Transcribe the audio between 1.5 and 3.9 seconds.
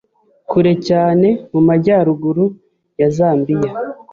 mu majyaruguru ya Zambiya